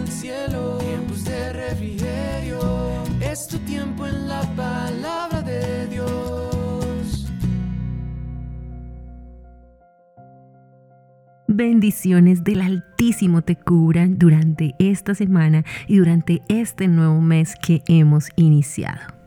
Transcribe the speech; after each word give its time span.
el 0.00 0.08
cielo, 0.08 0.78
tiempos 0.78 1.24
de 1.24 1.52
refrigerio. 1.52 3.04
Es 3.20 3.46
tu 3.46 3.58
tiempo 3.58 4.06
en 4.06 4.28
la 4.28 4.42
palabra 4.56 5.42
de 5.42 5.86
Dios. 5.88 7.26
Bendiciones 11.46 12.42
del 12.44 12.62
Altísimo 12.62 13.42
te 13.42 13.56
cubran 13.56 14.18
durante 14.18 14.74
esta 14.78 15.14
semana 15.14 15.64
y 15.86 15.98
durante 15.98 16.42
este 16.48 16.88
nuevo 16.88 17.20
mes 17.20 17.54
que 17.60 17.82
hemos 17.86 18.28
iniciado. 18.36 19.19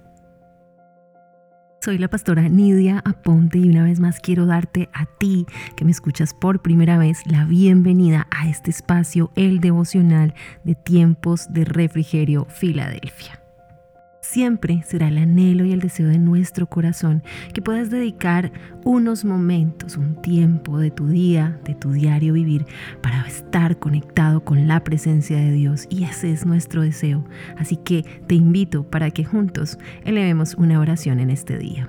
Soy 1.84 1.98
la 1.98 2.08
pastora 2.08 2.48
Nidia 2.48 3.02
Aponte 3.04 3.58
y 3.58 3.68
una 3.68 3.84
vez 3.84 4.00
más 4.00 4.22
quiero 4.22 4.46
darte 4.46 4.88
a 4.94 5.06
ti 5.06 5.46
que 5.76 5.84
me 5.84 5.92
escuchas 5.92 6.34
por 6.34 6.62
primera 6.62 6.98
vez 6.98 7.20
la 7.26 7.44
bienvenida 7.44 8.26
a 8.32 8.48
este 8.48 8.72
espacio, 8.72 9.32
el 9.36 9.60
devocional 9.60 10.34
de 10.64 10.76
tiempos 10.76 11.52
de 11.52 11.66
refrigerio 11.66 12.46
Filadelfia 12.46 13.43
siempre 14.34 14.82
será 14.84 15.10
el 15.10 15.20
anhelo 15.20 15.64
y 15.64 15.74
el 15.74 15.80
deseo 15.80 16.08
de 16.08 16.18
nuestro 16.18 16.66
corazón 16.66 17.22
que 17.54 17.62
puedas 17.62 17.92
dedicar 17.92 18.52
unos 18.84 19.26
momentos, 19.26 19.96
un 19.96 20.20
tiempo 20.24 20.80
de 20.80 20.90
tu 20.90 21.08
día, 21.08 21.60
de 21.66 21.76
tu 21.76 21.92
diario 21.92 22.34
vivir, 22.34 22.66
para 23.04 23.28
estar 23.28 23.78
conectado 23.78 24.44
con 24.44 24.68
la 24.68 24.84
presencia 24.84 25.38
de 25.38 25.52
Dios. 25.52 25.86
Y 25.92 26.06
ese 26.06 26.32
es 26.32 26.48
nuestro 26.48 26.82
deseo. 26.82 27.24
Así 27.58 27.78
que 27.78 28.04
te 28.26 28.34
invito 28.34 28.90
para 28.90 29.12
que 29.12 29.24
juntos 29.24 29.78
elevemos 30.04 30.56
una 30.56 30.80
oración 30.80 31.20
en 31.20 31.30
este 31.30 31.60
día. 31.60 31.88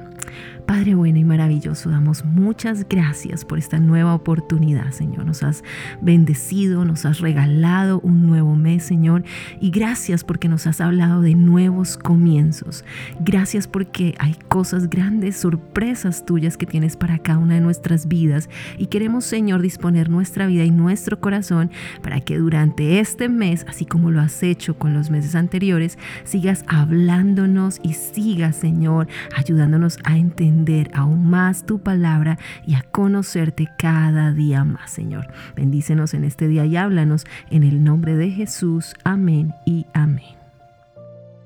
Padre 0.66 0.94
bueno 0.94 1.18
y 1.18 1.24
maravilloso, 1.24 1.90
damos 1.90 2.24
muchas 2.24 2.88
gracias 2.88 3.44
por 3.44 3.58
esta 3.58 3.78
nueva 3.78 4.14
oportunidad, 4.14 4.92
Señor. 4.92 5.26
Nos 5.26 5.42
has 5.42 5.62
bendecido, 6.00 6.84
nos 6.86 7.04
has 7.04 7.20
regalado 7.20 8.00
un 8.00 8.26
nuevo 8.26 8.56
mes, 8.56 8.82
Señor. 8.82 9.24
Y 9.60 9.70
gracias 9.70 10.24
porque 10.24 10.48
nos 10.48 10.66
has 10.66 10.80
hablado 10.80 11.20
de 11.20 11.34
nuevos 11.34 11.98
comienzos. 11.98 12.84
Gracias 13.20 13.68
porque 13.68 14.14
hay 14.18 14.36
cosas 14.48 14.88
grandes, 14.88 15.36
sorpresas 15.36 16.24
tuyas 16.24 16.56
que 16.56 16.66
tienes 16.66 16.96
para 16.96 17.18
cada 17.18 17.38
una 17.38 17.54
de 17.54 17.60
nuestras 17.60 18.08
vidas. 18.08 18.48
Y 18.78 18.86
queremos, 18.86 19.24
Señor, 19.24 19.60
disponer 19.60 20.08
nuestra 20.08 20.46
vida 20.46 20.64
y 20.64 20.70
nuestro 20.70 21.20
corazón 21.20 21.70
para 22.02 22.20
que 22.20 22.38
durante 22.38 23.00
este 23.00 23.28
mes, 23.28 23.66
así 23.68 23.84
como 23.84 24.10
lo 24.10 24.20
has 24.20 24.42
hecho 24.42 24.78
con 24.78 24.94
los 24.94 25.10
meses 25.10 25.34
anteriores, 25.34 25.98
sigas 26.24 26.64
hablándonos 26.68 27.80
y 27.82 27.92
sigas, 27.92 28.56
Señor, 28.56 29.08
ayudándonos 29.36 29.98
a 30.04 30.16
entender 30.24 30.90
aún 30.94 31.28
más 31.28 31.66
tu 31.66 31.78
palabra 31.78 32.38
y 32.66 32.74
a 32.74 32.82
conocerte 32.82 33.68
cada 33.78 34.32
día 34.32 34.64
más, 34.64 34.90
Señor. 34.90 35.28
Bendícenos 35.54 36.14
en 36.14 36.24
este 36.24 36.48
día 36.48 36.64
y 36.66 36.76
háblanos 36.76 37.26
en 37.50 37.62
el 37.62 37.84
nombre 37.84 38.16
de 38.16 38.30
Jesús. 38.30 38.94
Amén 39.04 39.54
y 39.64 39.86
amén. 39.92 40.44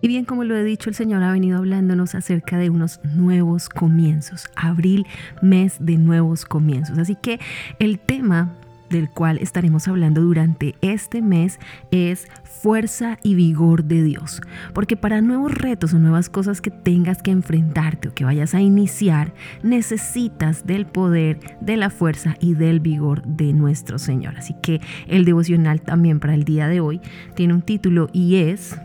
Y 0.00 0.06
bien, 0.06 0.24
como 0.24 0.44
lo 0.44 0.56
he 0.56 0.62
dicho, 0.62 0.88
el 0.88 0.94
Señor 0.94 1.24
ha 1.24 1.32
venido 1.32 1.58
hablándonos 1.58 2.14
acerca 2.14 2.56
de 2.56 2.70
unos 2.70 3.00
nuevos 3.02 3.68
comienzos. 3.68 4.46
Abril, 4.54 5.06
mes 5.42 5.76
de 5.80 5.96
nuevos 5.96 6.44
comienzos. 6.44 6.98
Así 6.98 7.16
que 7.16 7.40
el 7.80 7.98
tema 7.98 8.54
del 8.88 9.10
cual 9.10 9.38
estaremos 9.38 9.88
hablando 9.88 10.22
durante 10.22 10.74
este 10.80 11.22
mes 11.22 11.58
es 11.90 12.28
fuerza 12.42 13.18
y 13.22 13.34
vigor 13.34 13.84
de 13.84 14.02
Dios. 14.02 14.40
Porque 14.74 14.96
para 14.96 15.20
nuevos 15.20 15.54
retos 15.54 15.94
o 15.94 15.98
nuevas 15.98 16.28
cosas 16.28 16.60
que 16.60 16.70
tengas 16.70 17.22
que 17.22 17.30
enfrentarte 17.30 18.08
o 18.08 18.14
que 18.14 18.24
vayas 18.24 18.54
a 18.54 18.60
iniciar, 18.60 19.32
necesitas 19.62 20.66
del 20.66 20.86
poder, 20.86 21.38
de 21.60 21.76
la 21.76 21.90
fuerza 21.90 22.36
y 22.40 22.54
del 22.54 22.80
vigor 22.80 23.22
de 23.24 23.52
nuestro 23.52 23.98
Señor. 23.98 24.36
Así 24.36 24.54
que 24.62 24.80
el 25.06 25.24
devocional 25.24 25.80
también 25.80 26.20
para 26.20 26.34
el 26.34 26.44
día 26.44 26.68
de 26.68 26.80
hoy 26.80 27.00
tiene 27.34 27.54
un 27.54 27.62
título 27.62 28.08
y 28.12 28.36
es 28.36 28.78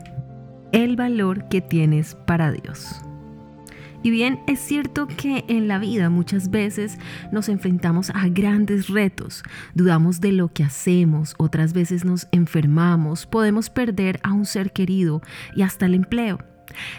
El 0.72 0.96
valor 0.96 1.48
que 1.50 1.62
tienes 1.62 2.16
para 2.26 2.52
Dios. 2.52 3.04
Y 4.04 4.12
bien, 4.12 4.42
es 4.48 4.60
cierto 4.60 5.08
que 5.08 5.46
en 5.48 5.70
la 5.70 5.80
vida 5.80 6.10
muchas 6.10 6.52
veces 6.52 7.00
nos 7.32 7.48
enfrentamos 7.48 8.10
a 8.10 8.28
grandes 8.28 8.90
retos, 8.90 9.44
dudamos 9.74 10.20
de 10.20 10.34
lo 10.34 10.50
que 10.50 10.66
hacemos, 10.66 11.36
otras 11.38 11.72
veces 11.72 12.04
nos 12.04 12.28
enfermamos, 12.34 13.26
podemos 13.26 13.70
perder 13.70 14.20
a 14.22 14.34
un 14.34 14.46
ser 14.46 14.74
querido 14.74 15.22
y 15.56 15.62
hasta 15.62 15.86
el 15.86 15.94
empleo. 15.94 16.40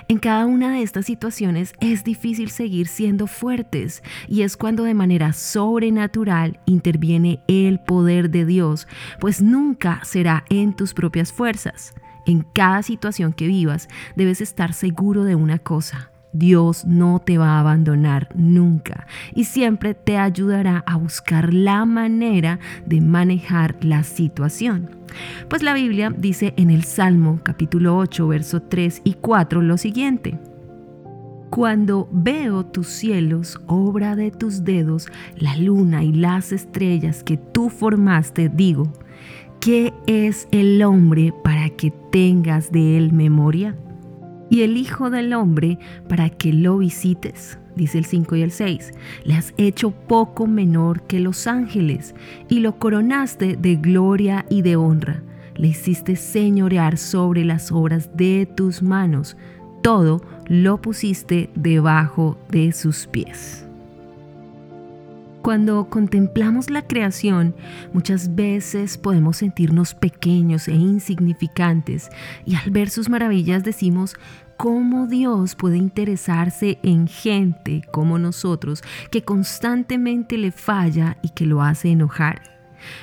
En 0.09 0.19
cada 0.19 0.47
una 0.47 0.73
de 0.73 0.83
estas 0.83 1.05
situaciones 1.05 1.75
es 1.81 2.05
difícil 2.05 2.49
seguir 2.49 2.87
siendo 2.87 3.27
fuertes 3.27 4.03
y 4.27 4.41
es 4.43 4.57
cuando 4.57 4.85
de 4.85 4.95
manera 4.95 5.35
sobrenatural 5.35 6.59
interviene 6.65 7.41
el 7.49 7.81
poder 7.81 8.31
de 8.31 8.47
Dios, 8.47 8.89
pues 9.21 9.43
nunca 9.43 10.01
será 10.05 10.45
en 10.49 10.75
tus 10.75 10.95
propias 10.95 11.33
fuerzas. 11.33 11.93
En 12.25 12.47
cada 12.55 12.83
situación 12.83 13.35
que 13.35 13.47
vivas 13.47 13.89
debes 14.17 14.41
estar 14.41 14.73
seguro 14.73 15.25
de 15.25 15.35
una 15.35 15.59
cosa, 15.59 16.11
Dios 16.35 16.85
no 16.85 17.21
te 17.21 17.39
va 17.39 17.53
a 17.53 17.61
abandonar 17.61 18.29
nunca 18.35 19.07
y 19.35 19.45
siempre 19.45 19.95
te 19.95 20.19
ayudará 20.19 20.83
a 20.87 20.97
buscar 20.97 21.55
la 21.55 21.87
manera 21.87 22.59
de 22.85 23.01
manejar 23.01 23.77
la 23.83 24.03
situación. 24.03 24.91
Pues 25.49 25.63
la 25.63 25.75
Biblia 25.75 26.13
dice 26.15 26.53
en 26.57 26.71
el 26.71 26.85
Salmo 26.85 27.39
capítulo 27.43 27.97
8, 27.97 28.29
verso 28.29 28.61
3 28.61 29.03
y 29.05 29.15
4 29.15 29.63
lo 29.63 29.79
siguiente. 29.79 30.39
Cuando 31.51 32.09
veo 32.11 32.67
tus 32.67 32.89
cielos, 32.89 33.61
obra 33.69 34.17
de 34.17 34.33
tus 34.33 34.65
dedos, 34.65 35.07
la 35.37 35.57
luna 35.57 36.03
y 36.03 36.13
las 36.13 36.51
estrellas 36.51 37.23
que 37.23 37.37
tú 37.37 37.71
formaste, 37.71 38.49
digo, 38.49 38.93
¿qué 39.61 39.93
es 40.09 40.49
el 40.51 40.83
hombre 40.83 41.33
para 41.45 41.71
que 41.71 41.93
tengas 42.11 42.73
de 42.73 42.99
él 42.99 43.13
memoria? 43.13 43.77
Y 44.51 44.63
el 44.63 44.77
Hijo 44.77 45.11
del 45.11 45.33
Hombre 45.33 45.79
para 46.09 46.31
que 46.31 46.53
lo 46.53 46.79
visites. 46.79 47.59
Dice 47.77 47.99
el 47.99 48.05
5 48.05 48.37
y 48.37 48.43
el 48.43 48.53
6, 48.53 48.93
le 49.25 49.35
has 49.35 49.53
hecho 49.57 49.91
poco 49.91 50.47
menor 50.47 51.03
que 51.03 51.19
los 51.19 51.47
ángeles 51.47 52.15
y 52.49 52.61
lo 52.61 52.79
coronaste 52.79 53.57
de 53.57 53.77
gloria 53.77 54.47
y 54.49 54.63
de 54.63 54.77
honra. 54.77 55.23
Le 55.57 55.69
hiciste 55.69 56.17
señorear 56.17 56.99
sobre 56.99 57.45
las 57.45 57.73
obras 57.73 58.11
de 58.17 58.47
tus 58.57 58.83
manos. 58.83 59.37
Todo 59.83 60.23
lo 60.47 60.81
pusiste 60.81 61.51
debajo 61.55 62.39
de 62.49 62.73
sus 62.73 63.07
pies. 63.07 63.64
Cuando 65.45 65.91
contemplamos 65.91 66.71
la 66.71 66.87
creación, 66.87 67.55
muchas 67.93 68.35
veces 68.35 68.97
podemos 68.97 69.37
sentirnos 69.37 69.93
pequeños 69.93 70.69
e 70.69 70.73
insignificantes 70.73 72.09
y 72.47 72.55
al 72.55 72.71
ver 72.71 72.89
sus 72.89 73.11
maravillas 73.11 73.63
decimos, 73.63 74.17
¿cómo 74.57 75.07
Dios 75.07 75.55
puede 75.55 75.77
interesarse 75.77 76.79
en 76.83 77.09
gente 77.09 77.83
como 77.93 78.19
nosotros 78.19 78.83
que 79.11 79.23
constantemente 79.23 80.39
le 80.39 80.51
falla 80.51 81.19
y 81.21 81.29
que 81.29 81.45
lo 81.45 81.61
hace 81.61 81.91
enojar? 81.91 82.41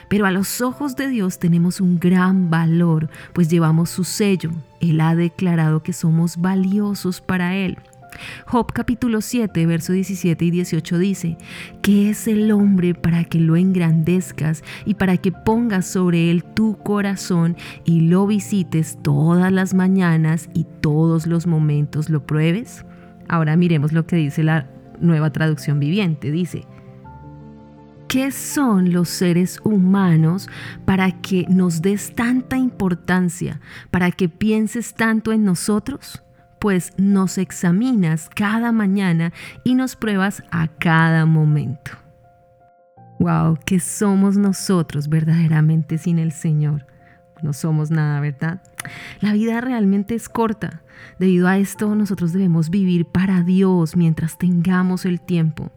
Pero 0.10 0.26
a 0.26 0.32
los 0.32 0.62
ojos 0.62 0.96
de 0.96 1.10
Dios 1.10 1.38
tenemos 1.38 1.80
un 1.80 2.00
gran 2.00 2.50
valor, 2.50 3.12
pues 3.34 3.50
llevamos 3.50 3.92
su 3.92 4.04
sello. 4.04 4.50
Él 4.80 5.00
ha 5.02 5.14
declarado 5.14 5.84
que 5.84 5.94
somos 5.94 6.38
valiosos 6.38 7.22
para 7.22 7.56
Él. 7.56 7.78
Job 8.46 8.72
capítulo 8.74 9.22
7, 9.22 9.66
verso 9.66 9.94
17 9.94 10.46
y 10.46 10.52
18 10.52 10.98
dice, 10.98 11.38
¿qué 11.82 12.10
es 12.10 12.28
el 12.28 12.52
hombre 12.52 12.94
para 12.94 13.24
que 13.24 13.40
lo 13.40 13.56
engrandezcas 13.56 14.64
y 14.86 14.96
para 14.96 15.18
que 15.18 15.32
pongas 15.32 15.88
sobre 15.88 16.32
él 16.32 16.44
tu 16.44 16.78
corazón 16.78 17.56
y 17.86 18.02
lo 18.02 18.28
visites 18.28 18.98
todas 19.02 19.52
las 19.52 19.74
mañanas 19.74 20.50
y 20.54 20.66
todos 20.82 21.28
los 21.28 21.48
momentos 21.48 22.10
lo 22.10 22.26
pruebes? 22.26 22.86
Ahora 23.28 23.56
miremos 23.56 23.94
lo 23.94 24.06
que 24.06 24.18
dice 24.18 24.44
la 24.44 24.68
nueva 25.00 25.32
traducción 25.32 25.80
viviente. 25.80 26.32
Dice, 26.32 26.66
¿Qué 28.12 28.32
son 28.32 28.92
los 28.92 29.08
seres 29.08 29.58
humanos 29.64 30.50
para 30.84 31.22
que 31.22 31.46
nos 31.48 31.82
des 31.82 32.14
tanta 32.14 32.58
importancia, 32.58 33.62
para 33.90 34.12
que 34.12 34.28
pienses 34.28 34.94
tanto 34.94 35.32
en 35.32 35.46
nosotros? 35.46 36.22
Pues 36.62 36.94
nos 36.96 37.40
examinas 37.40 38.30
cada 38.30 38.72
mañana 38.72 39.34
y 39.64 39.74
nos 39.74 39.96
pruebas 39.96 40.44
a 40.52 40.68
cada 40.68 41.26
momento. 41.26 41.92
Wow, 43.20 43.58
¿qué 43.66 43.80
somos 43.80 44.38
nosotros 44.38 45.10
verdaderamente 45.10 45.98
sin 45.98 46.20
el 46.20 46.32
Señor? 46.32 46.86
No 47.42 47.54
somos 47.54 47.90
nada, 47.90 48.20
¿verdad? 48.20 48.62
La 49.22 49.34
vida 49.34 49.60
realmente 49.60 50.14
es 50.14 50.30
corta. 50.30 50.84
Debido 51.18 51.48
a 51.48 51.58
esto, 51.58 51.96
nosotros 51.96 52.32
debemos 52.32 52.70
vivir 52.70 53.08
para 53.08 53.42
Dios 53.42 53.96
mientras 53.96 54.38
tengamos 54.38 55.06
el 55.06 55.20
tiempo. 55.20 55.72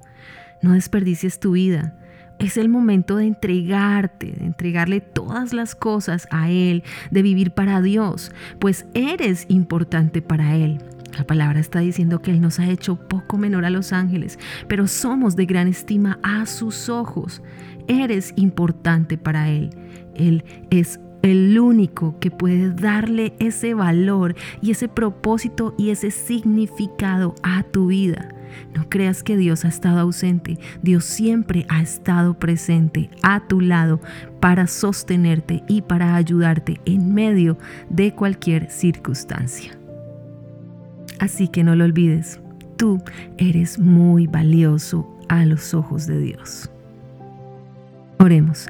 No 0.60 0.75
desperdicies 0.75 1.40
tu 1.40 1.52
vida. 1.52 1.98
Es 2.38 2.56
el 2.56 2.69
momento 2.69 3.16
de 3.16 3.26
entregarte, 3.26 4.32
de 4.32 4.44
entregarle 4.44 5.00
todas 5.00 5.52
las 5.52 5.75
cosas 5.75 6.26
a 6.31 6.50
Él, 6.50 6.82
de 7.10 7.22
vivir 7.22 7.52
para 7.52 7.81
Dios, 7.81 8.32
pues 8.58 8.86
eres 8.94 9.46
importante 9.48 10.20
para 10.22 10.56
Él. 10.56 10.78
La 11.16 11.25
palabra 11.25 11.60
está 11.60 11.78
diciendo 11.78 12.20
que 12.20 12.32
Él 12.32 12.40
nos 12.40 12.58
ha 12.58 12.69
hecho 12.69 12.96
poco 12.96 13.38
menor 13.38 13.64
a 13.64 13.70
los 13.70 13.92
ángeles, 13.92 14.38
pero 14.69 14.88
somos 14.88 15.36
de 15.36 15.46
gran 15.46 15.69
estima 15.69 16.19
a 16.22 16.44
sus 16.46 16.88
ojos. 16.88 17.42
Eres 17.86 18.32
importante 18.36 19.16
para 19.16 19.48
Él. 19.48 19.70
Él 20.14 20.44
es 20.70 20.98
el 21.22 21.58
único 21.58 22.19
que 22.19 22.31
puede 22.31 22.70
darle 22.70 23.34
ese 23.38 23.75
valor 23.75 24.34
y 24.60 24.72
ese 24.72 24.88
propósito 24.88 25.75
y 25.78 25.90
ese 25.90 26.10
significado 26.10 27.34
a 27.42 27.62
tu 27.62 27.86
vida. 27.86 28.28
No 28.75 28.89
creas 28.89 29.23
que 29.23 29.37
Dios 29.37 29.65
ha 29.65 29.69
estado 29.69 30.01
ausente. 30.01 30.59
Dios 30.83 31.05
siempre 31.05 31.67
ha 31.69 31.83
estado 31.83 32.39
presente 32.39 33.11
a 33.23 33.47
tu 33.47 33.61
lado 33.61 34.01
para 34.41 34.67
sostenerte 34.67 35.62
y 35.69 35.83
para 35.83 36.17
ayudarte 36.17 36.81
en 36.85 37.15
medio 37.15 37.59
de 37.91 38.15
cualquier 38.15 38.71
circunstancia. 38.71 39.79
Así 41.19 41.49
que 41.49 41.65
no 41.65 41.77
lo 41.77 41.85
olvides, 41.85 42.41
tú 42.77 43.03
eres 43.39 43.79
muy 43.79 44.27
valioso 44.27 45.09
a 45.29 45.45
los 45.45 45.75
ojos 45.75 46.06
de 46.06 46.19
Dios. 46.19 46.71
Oremos. 48.19 48.69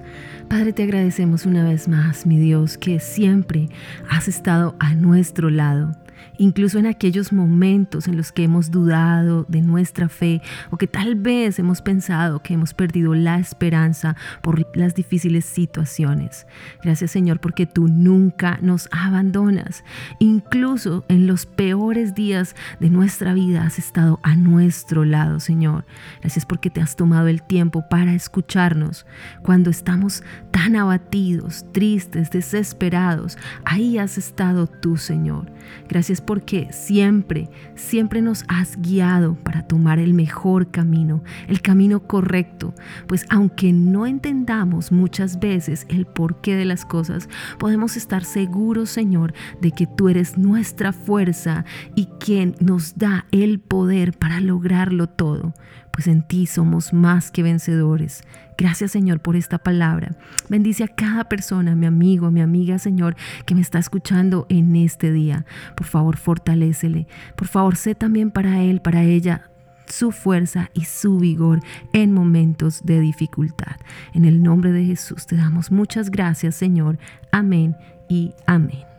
Padre, 0.48 0.72
te 0.72 0.82
agradecemos 0.82 1.46
una 1.46 1.64
vez 1.64 1.88
más, 1.88 2.26
mi 2.26 2.38
Dios, 2.38 2.76
que 2.76 3.00
siempre 3.00 3.68
has 4.10 4.28
estado 4.28 4.76
a 4.78 4.94
nuestro 4.94 5.50
lado 5.50 5.92
incluso 6.38 6.78
en 6.78 6.86
aquellos 6.86 7.32
momentos 7.32 8.08
en 8.08 8.16
los 8.16 8.32
que 8.32 8.44
hemos 8.44 8.70
dudado 8.70 9.44
de 9.48 9.62
nuestra 9.62 10.08
fe 10.08 10.42
o 10.70 10.76
que 10.76 10.86
tal 10.86 11.14
vez 11.14 11.58
hemos 11.58 11.82
pensado 11.82 12.42
que 12.42 12.54
hemos 12.54 12.74
perdido 12.74 13.14
la 13.14 13.38
esperanza 13.38 14.16
por 14.42 14.66
las 14.76 14.94
difíciles 14.94 15.44
situaciones. 15.44 16.46
Gracias 16.82 17.10
Señor 17.10 17.40
porque 17.40 17.66
tú 17.66 17.88
nunca 17.88 18.58
nos 18.60 18.88
abandonas. 18.90 19.84
Incluso 20.18 21.04
en 21.08 21.26
los 21.26 21.46
peores 21.46 22.14
días 22.14 22.54
de 22.80 22.90
nuestra 22.90 23.34
vida 23.34 23.64
has 23.64 23.78
estado 23.78 24.20
a 24.22 24.36
nuestro 24.36 25.04
lado, 25.04 25.40
Señor. 25.40 25.84
Gracias 26.20 26.46
porque 26.46 26.70
te 26.70 26.80
has 26.80 26.96
tomado 26.96 27.28
el 27.28 27.42
tiempo 27.42 27.84
para 27.88 28.14
escucharnos 28.14 29.06
cuando 29.42 29.70
estamos 29.70 30.22
abatidos, 30.72 31.66
tristes, 31.72 32.30
desesperados. 32.30 33.36
Ahí 33.64 33.98
has 33.98 34.16
estado 34.16 34.66
tú, 34.66 34.96
Señor. 34.96 35.52
Gracias 35.88 36.20
porque 36.20 36.68
siempre, 36.72 37.50
siempre 37.74 38.22
nos 38.22 38.44
has 38.48 38.80
guiado 38.80 39.34
para 39.34 39.66
tomar 39.66 39.98
el 39.98 40.14
mejor 40.14 40.70
camino, 40.70 41.22
el 41.48 41.60
camino 41.60 42.06
correcto. 42.06 42.74
Pues 43.06 43.26
aunque 43.28 43.72
no 43.72 44.06
entendamos 44.06 44.90
muchas 44.90 45.38
veces 45.38 45.86
el 45.88 46.06
porqué 46.06 46.56
de 46.56 46.64
las 46.64 46.84
cosas, 46.84 47.28
podemos 47.58 47.96
estar 47.96 48.24
seguros, 48.24 48.90
Señor, 48.90 49.34
de 49.60 49.70
que 49.72 49.86
tú 49.86 50.08
eres 50.08 50.38
nuestra 50.38 50.92
fuerza 50.92 51.64
y 51.94 52.06
quien 52.18 52.54
nos 52.60 52.96
da 52.96 53.26
el 53.30 53.60
poder 53.60 54.16
para 54.16 54.40
lograrlo 54.40 55.08
todo 55.08 55.54
pues 55.94 56.08
en 56.08 56.22
ti 56.22 56.46
somos 56.46 56.92
más 56.92 57.30
que 57.30 57.44
vencedores. 57.44 58.24
Gracias 58.58 58.90
Señor 58.90 59.20
por 59.20 59.36
esta 59.36 59.58
palabra. 59.58 60.10
Bendice 60.48 60.82
a 60.82 60.88
cada 60.88 61.24
persona, 61.24 61.76
mi 61.76 61.86
amigo, 61.86 62.32
mi 62.32 62.40
amiga 62.40 62.80
Señor, 62.80 63.14
que 63.46 63.54
me 63.54 63.60
está 63.60 63.78
escuchando 63.78 64.46
en 64.48 64.74
este 64.74 65.12
día. 65.12 65.46
Por 65.76 65.86
favor, 65.86 66.16
fortalécele. 66.16 67.06
Por 67.36 67.46
favor, 67.46 67.76
sé 67.76 67.94
también 67.94 68.32
para 68.32 68.60
él, 68.60 68.80
para 68.80 69.04
ella, 69.04 69.50
su 69.86 70.10
fuerza 70.10 70.70
y 70.74 70.84
su 70.86 71.18
vigor 71.18 71.60
en 71.92 72.12
momentos 72.12 72.80
de 72.84 72.98
dificultad. 72.98 73.76
En 74.14 74.24
el 74.24 74.42
nombre 74.42 74.72
de 74.72 74.84
Jesús 74.84 75.26
te 75.26 75.36
damos 75.36 75.70
muchas 75.70 76.10
gracias, 76.10 76.56
Señor. 76.56 76.98
Amén 77.30 77.76
y 78.08 78.34
amén. 78.46 78.93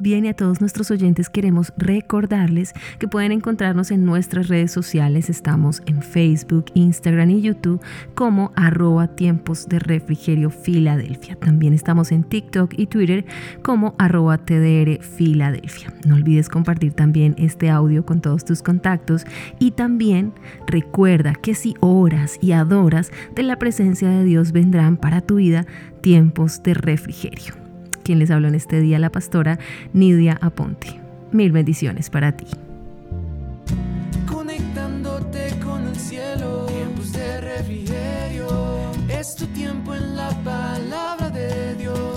Bien, 0.00 0.24
y 0.24 0.28
a 0.28 0.34
todos 0.34 0.60
nuestros 0.60 0.92
oyentes 0.92 1.28
queremos 1.28 1.72
recordarles 1.76 2.72
que 3.00 3.08
pueden 3.08 3.32
encontrarnos 3.32 3.90
en 3.90 4.04
nuestras 4.04 4.46
redes 4.46 4.70
sociales. 4.70 5.28
Estamos 5.28 5.82
en 5.86 6.02
Facebook, 6.02 6.66
Instagram 6.74 7.30
y 7.30 7.40
YouTube 7.40 7.80
como 8.14 8.52
arroba 8.54 9.08
tiempos 9.08 9.68
de 9.68 9.80
refrigerio 9.80 10.50
Filadelfia. 10.50 11.34
También 11.34 11.72
estamos 11.72 12.12
en 12.12 12.22
TikTok 12.22 12.74
y 12.76 12.86
Twitter 12.86 13.26
como 13.62 13.96
arroba 13.98 14.38
TDR 14.38 15.02
Filadelfia. 15.02 15.92
No 16.06 16.14
olvides 16.14 16.48
compartir 16.48 16.92
también 16.92 17.34
este 17.36 17.68
audio 17.68 18.06
con 18.06 18.20
todos 18.20 18.44
tus 18.44 18.62
contactos 18.62 19.24
y 19.58 19.72
también 19.72 20.32
recuerda 20.68 21.34
que 21.34 21.56
si 21.56 21.74
oras 21.80 22.38
y 22.40 22.52
adoras 22.52 23.10
de 23.34 23.42
la 23.42 23.58
presencia 23.58 24.08
de 24.08 24.22
Dios 24.22 24.52
vendrán 24.52 24.96
para 24.96 25.22
tu 25.22 25.36
vida 25.36 25.66
tiempos 26.02 26.62
de 26.62 26.74
refrigerio 26.74 27.67
quien 28.08 28.18
les 28.18 28.30
habló 28.30 28.48
en 28.48 28.54
este 28.54 28.80
día, 28.80 28.98
la 28.98 29.12
pastora 29.12 29.58
Nidia 29.92 30.38
Aponte. 30.40 30.98
Mil 31.30 31.52
bendiciones 31.52 32.08
para 32.08 32.32
ti. 32.32 32.46
Conectándote 34.26 35.50
con 35.62 35.86
el 35.86 35.94
cielo, 35.94 36.64
tiempos 36.64 37.12
de 37.12 37.40
refrigerio, 37.42 38.48
es 39.10 39.34
tu 39.34 39.44
tiempo 39.48 39.94
en 39.94 40.16
la 40.16 40.30
palabra 40.42 41.28
de 41.28 41.74
Dios. 41.74 42.07